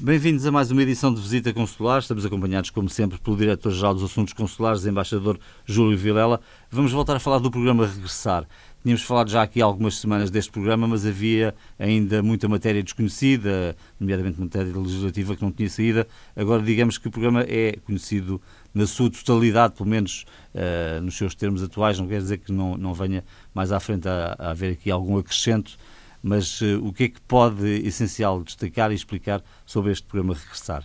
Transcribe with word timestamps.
Bem-vindos 0.00 0.46
a 0.46 0.52
mais 0.52 0.70
uma 0.70 0.80
edição 0.80 1.12
de 1.12 1.20
Visita 1.20 1.52
Consular. 1.52 1.98
Estamos 1.98 2.24
acompanhados, 2.24 2.70
como 2.70 2.88
sempre, 2.88 3.18
pelo 3.18 3.36
Diretor-Geral 3.36 3.94
dos 3.94 4.04
Assuntos 4.04 4.32
Consulares, 4.32 4.86
embaixador 4.86 5.40
Júlio 5.66 5.98
Vilela. 5.98 6.40
Vamos 6.70 6.92
voltar 6.92 7.16
a 7.16 7.18
falar 7.18 7.40
do 7.40 7.50
programa 7.50 7.84
Regressar. 7.84 8.46
Tínhamos 8.80 9.02
falado 9.02 9.28
já 9.28 9.42
aqui 9.42 9.60
algumas 9.60 9.96
semanas 9.96 10.30
deste 10.30 10.52
programa, 10.52 10.86
mas 10.86 11.04
havia 11.04 11.52
ainda 11.76 12.22
muita 12.22 12.48
matéria 12.48 12.80
desconhecida, 12.80 13.76
nomeadamente 13.98 14.40
matéria 14.40 14.72
legislativa 14.72 15.34
que 15.34 15.42
não 15.42 15.50
tinha 15.50 15.68
saída. 15.68 16.06
Agora, 16.36 16.62
digamos 16.62 16.96
que 16.96 17.08
o 17.08 17.10
programa 17.10 17.44
é 17.48 17.76
conhecido 17.84 18.40
na 18.72 18.86
sua 18.86 19.10
totalidade, 19.10 19.74
pelo 19.74 19.88
menos 19.88 20.24
uh, 20.54 21.00
nos 21.00 21.16
seus 21.16 21.34
termos 21.34 21.60
atuais, 21.60 21.98
não 21.98 22.06
quer 22.06 22.20
dizer 22.20 22.38
que 22.38 22.52
não, 22.52 22.76
não 22.78 22.94
venha 22.94 23.24
mais 23.52 23.72
à 23.72 23.80
frente 23.80 24.08
a, 24.08 24.36
a 24.38 24.50
haver 24.52 24.74
aqui 24.74 24.92
algum 24.92 25.18
acrescento, 25.18 25.76
mas 26.22 26.60
uh, 26.60 26.84
o 26.84 26.92
que 26.92 27.04
é 27.04 27.08
que 27.08 27.20
pode, 27.22 27.66
essencial, 27.86 28.42
destacar 28.42 28.90
e 28.92 28.94
explicar 28.94 29.42
sobre 29.64 29.92
este 29.92 30.06
programa 30.06 30.34
Regressar? 30.34 30.84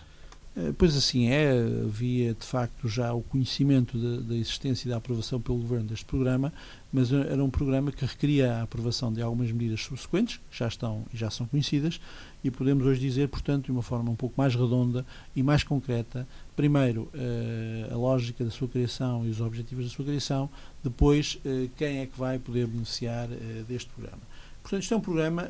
Eh, 0.56 0.72
pois 0.78 0.96
assim 0.96 1.28
é, 1.28 1.50
havia 1.84 2.32
de 2.32 2.44
facto 2.44 2.88
já 2.88 3.12
o 3.12 3.22
conhecimento 3.22 3.98
da 3.98 4.36
existência 4.36 4.86
e 4.86 4.90
da 4.90 4.98
aprovação 4.98 5.40
pelo 5.40 5.58
Governo 5.58 5.88
deste 5.88 6.04
programa, 6.04 6.52
mas 6.92 7.12
era 7.12 7.42
um 7.42 7.50
programa 7.50 7.90
que 7.90 8.04
requeria 8.04 8.54
a 8.54 8.62
aprovação 8.62 9.12
de 9.12 9.20
algumas 9.20 9.50
medidas 9.50 9.80
subsequentes, 9.82 10.40
que 10.48 10.56
já 10.56 10.68
estão 10.68 11.04
e 11.12 11.16
já 11.16 11.28
são 11.28 11.46
conhecidas, 11.46 12.00
e 12.44 12.52
podemos 12.52 12.86
hoje 12.86 13.00
dizer, 13.00 13.28
portanto, 13.28 13.64
de 13.64 13.72
uma 13.72 13.82
forma 13.82 14.10
um 14.10 14.14
pouco 14.14 14.34
mais 14.38 14.54
redonda 14.54 15.04
e 15.34 15.42
mais 15.42 15.64
concreta, 15.64 16.26
primeiro 16.54 17.10
eh, 17.14 17.88
a 17.90 17.96
lógica 17.96 18.44
da 18.44 18.50
sua 18.50 18.68
criação 18.68 19.26
e 19.26 19.30
os 19.30 19.40
objetivos 19.40 19.86
da 19.86 19.90
sua 19.90 20.04
criação, 20.04 20.48
depois 20.84 21.40
quem 21.76 21.98
é 21.98 22.06
que 22.06 22.16
vai 22.18 22.38
poder 22.38 22.66
beneficiar 22.66 23.26
deste 23.66 23.90
programa. 23.90 24.20
Portanto, 24.64 24.82
isto 24.82 24.94
é 24.94 24.96
um 24.96 25.00
programa 25.00 25.42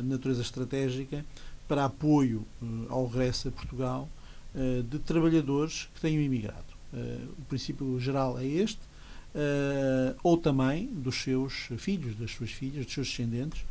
de 0.00 0.08
natureza 0.08 0.40
estratégica 0.40 1.24
para 1.66 1.84
apoio 1.84 2.46
ao 2.88 3.06
regresso 3.06 3.48
a 3.48 3.50
Portugal 3.50 4.08
eh, 4.54 4.82
de 4.88 4.98
trabalhadores 5.00 5.86
que 5.94 6.00
tenham 6.00 6.22
imigrado. 6.22 6.64
Eh, 6.94 7.18
o 7.38 7.42
princípio 7.42 8.00
geral 8.00 8.38
é 8.38 8.46
este, 8.46 8.80
eh, 9.34 10.14
ou 10.22 10.38
também 10.38 10.86
dos 10.86 11.16
seus 11.16 11.68
filhos, 11.76 12.16
das 12.16 12.30
suas 12.30 12.52
filhas, 12.52 12.86
dos 12.86 12.94
seus 12.94 13.08
descendentes, 13.08 13.62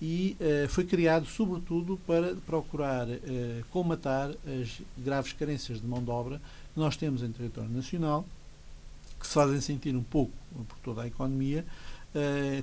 e 0.00 0.36
foi 0.68 0.84
criado 0.84 1.26
sobretudo 1.26 1.98
para 2.06 2.36
procurar 2.46 3.08
comatar 3.70 4.30
as 4.30 4.80
graves 4.96 5.32
carências 5.32 5.80
de 5.80 5.86
mão 5.88 6.04
de 6.04 6.10
obra 6.10 6.40
que 6.72 6.78
nós 6.78 6.96
temos 6.96 7.20
em 7.22 7.32
território 7.32 7.70
nacional, 7.70 8.24
que 9.26 9.28
se 9.28 9.34
fazem 9.34 9.60
sentir 9.60 9.94
um 9.96 10.02
pouco 10.02 10.32
por 10.68 10.78
toda 10.78 11.02
a 11.02 11.06
economia, 11.06 11.64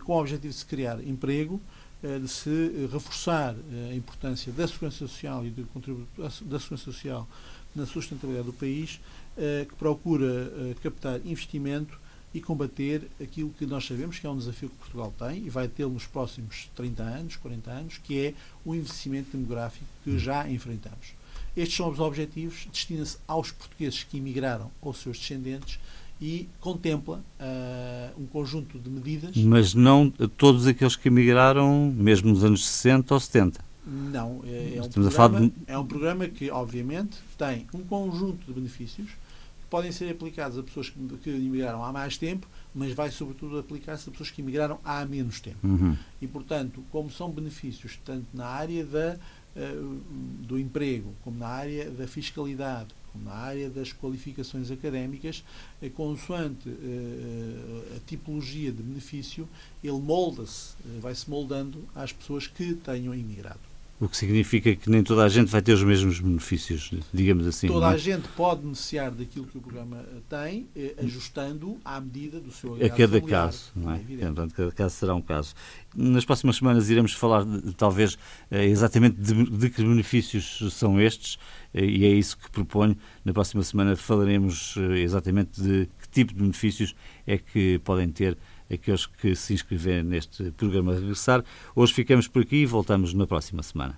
com 0.04 0.14
o 0.14 0.20
objetivo 0.20 0.52
de 0.52 0.58
se 0.58 0.66
criar 0.66 1.00
emprego, 1.06 1.62
eh, 2.04 2.20
de 2.20 2.28
se 2.28 2.90
reforçar 2.92 3.56
eh, 3.56 3.92
a 3.92 3.96
importância 3.96 4.52
da 4.52 4.68
segurança 4.68 4.98
social 4.98 5.46
e 5.46 5.50
do 5.50 5.64
contributo 5.68 6.22
da 6.22 6.60
segurança 6.60 6.84
social 6.84 7.26
na 7.74 7.86
sustentabilidade 7.86 8.48
do 8.48 8.54
país, 8.54 9.00
eh, 9.38 9.66
que 9.70 9.74
procura 9.76 10.76
captar 10.84 11.22
investimento 11.26 11.98
e 12.34 12.42
combater 12.42 13.10
aquilo 13.22 13.52
que 13.52 13.66
nós 13.66 13.86
sabemos 13.86 14.20
que 14.20 14.28
é 14.28 14.30
um 14.30 14.38
desafio 14.38 14.70
que 14.70 14.76
Portugal 14.76 15.14
tem 15.18 15.46
e 15.46 15.50
vai 15.50 15.70
tê-lo 15.70 15.94
nos 15.94 16.06
próximos 16.06 16.70
30 16.76 17.04
anos, 17.04 17.36
40 17.38 17.72
anos, 17.72 17.98
que 18.00 18.20
é 18.20 18.34
o 18.66 18.76
investimento 18.76 19.38
demográfico 19.38 19.86
que 20.04 20.20
já 20.20 20.50
enfrentamos. 20.50 21.14
Estes 21.56 21.78
são 21.78 21.90
os 21.90 22.00
objetivos, 22.00 22.68
destina-se 22.70 23.18
aos 23.26 23.52
portugueses 23.52 24.04
que 24.04 24.18
emigraram 24.18 24.70
ou 24.82 24.94
seus 24.94 25.20
descendentes 25.20 25.80
e 26.24 26.48
contempla 26.62 27.22
uh, 27.38 28.22
um 28.22 28.26
conjunto 28.26 28.80
de 28.80 28.90
medidas. 28.90 29.36
Mas 29.36 29.74
não 29.74 30.10
todos 30.10 30.66
aqueles 30.66 30.96
que 30.96 31.10
emigraram, 31.10 31.94
mesmo 31.94 32.30
nos 32.30 32.46
anos 32.46 32.66
60 32.66 33.14
ou 33.14 33.20
70. 33.20 33.60
Não, 33.86 34.42
é, 34.46 34.78
é 34.78 34.82
um, 34.82 34.90
programa, 34.90 35.42
de... 35.42 35.54
é 35.68 35.78
um 35.78 35.86
programa 35.86 36.28
que, 36.30 36.50
obviamente, 36.50 37.18
tem 37.38 37.68
um 37.74 37.82
conjunto 37.84 38.46
de 38.46 38.54
benefícios 38.54 39.10
que 39.10 39.68
podem 39.70 39.92
ser 39.92 40.10
aplicados 40.10 40.58
a 40.58 40.64
pessoas 40.64 40.90
que, 40.90 40.98
que 41.18 41.30
emigraram 41.30 41.84
há 41.84 41.92
mais 41.92 42.18
tempo, 42.18 42.48
mas 42.74 42.94
vai, 42.94 43.12
sobretudo, 43.12 43.60
aplicar-se 43.60 44.08
a 44.08 44.12
pessoas 44.14 44.32
que 44.32 44.42
emigraram 44.42 44.80
há 44.86 45.04
menos 45.04 45.42
tempo. 45.42 45.68
Uhum. 45.68 45.98
E, 46.22 46.28
portanto, 46.28 46.82
como 46.90 47.12
são 47.12 47.30
benefícios 47.30 48.00
tanto 48.06 48.28
na 48.34 48.46
área 48.46 48.86
da, 48.86 49.18
uh, 49.58 50.02
do 50.40 50.58
emprego, 50.58 51.14
como 51.22 51.38
na 51.38 51.48
área 51.48 51.92
da 51.92 52.08
fiscalidade, 52.08 52.96
na 53.16 53.32
área 53.32 53.70
das 53.70 53.92
qualificações 53.94 54.72
académicas, 54.72 55.44
eh, 55.82 55.90
consoante 55.90 56.70
eh, 56.70 57.98
a 57.98 58.00
tipologia 58.08 58.72
de 58.72 58.82
benefício, 58.82 59.48
ele 59.84 60.00
molda-se, 60.00 60.76
eh, 60.86 61.00
vai-se 61.00 61.30
moldando 61.30 61.84
às 61.94 62.12
pessoas 62.12 62.48
que 62.48 62.74
tenham 62.76 63.14
imigrado. 63.14 63.73
O 64.04 64.10
que 64.10 64.18
significa 64.18 64.76
que 64.76 64.90
nem 64.90 65.02
toda 65.02 65.24
a 65.24 65.30
gente 65.30 65.50
vai 65.50 65.62
ter 65.62 65.72
os 65.72 65.84
mesmos 65.84 66.20
benefícios, 66.20 66.92
digamos 67.14 67.48
assim. 67.48 67.68
Toda 67.68 67.86
é? 67.86 67.94
a 67.94 67.98
gente 67.98 68.28
pode 68.36 68.62
beneficiar 68.62 69.12
daquilo 69.12 69.46
que 69.46 69.58
o 69.58 69.62
programa 69.62 70.04
tem, 70.28 70.68
ajustando 70.98 71.78
à 71.86 72.02
medida 72.02 72.40
do 72.40 72.52
seu 72.52 72.76
A 72.76 72.90
cada 72.90 73.20
familiar, 73.20 73.46
caso, 73.46 73.72
não 73.74 73.92
é? 73.92 73.96
é 73.96 74.26
Portanto, 74.26 74.54
cada 74.54 74.72
caso 74.72 74.96
será 74.96 75.16
um 75.16 75.22
caso. 75.22 75.54
Nas 75.96 76.26
próximas 76.26 76.58
semanas 76.58 76.90
iremos 76.90 77.14
falar, 77.14 77.46
talvez, 77.78 78.18
exatamente 78.52 79.22
de, 79.22 79.46
de 79.46 79.70
que 79.70 79.82
benefícios 79.82 80.74
são 80.74 81.00
estes 81.00 81.38
e 81.74 82.06
é 82.06 82.10
isso 82.10 82.38
que 82.38 82.50
proponho. 82.52 82.96
Na 83.26 83.34
próxima 83.34 83.64
semana 83.64 83.96
falaremos 83.96 84.76
eh, 84.78 85.00
exatamente 85.00 85.62
de 85.62 85.90
que 86.00 86.10
tipo 86.10 86.34
de 86.34 86.40
benefícios 86.40 86.96
é 87.26 87.38
que 87.38 87.80
podem 87.80 88.10
ter 88.10 88.38
aqueles 88.74 89.06
que 89.06 89.36
se 89.36 89.54
inscreverem 89.54 90.04
neste 90.04 90.52
programa 90.52 90.94
Regressar. 90.94 91.44
Hoje 91.76 91.94
ficamos 91.94 92.28
por 92.28 92.42
aqui 92.42 92.58
e 92.58 92.66
voltamos 92.66 93.14
na 93.14 93.28
próxima 93.28 93.64
semana. 93.64 93.98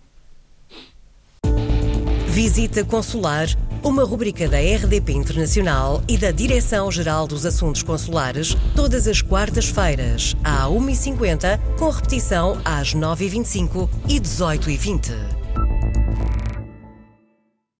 Visita 2.35 2.83
Consular, 2.83 3.47
uma 3.81 4.03
rubrica 4.03 4.49
da 4.49 4.57
RDP 4.57 5.13
Internacional 5.13 6.03
e 6.05 6.17
da 6.17 6.31
Direção-Geral 6.31 7.27
dos 7.27 7.45
Assuntos 7.45 7.81
Consulares, 7.81 8.57
todas 8.75 9.07
as 9.07 9.21
quartas-feiras, 9.21 10.35
à 10.43 10.65
1h50, 10.67 11.57
com 11.79 11.89
repetição 11.89 12.59
às 12.65 12.93
9h25 12.93 13.89
e 14.09 14.19
18h20. 14.19 15.44